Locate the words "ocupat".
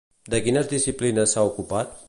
1.51-1.99